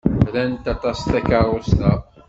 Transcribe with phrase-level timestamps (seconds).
[0.33, 1.93] Rant aṭas takeṛṛust-a.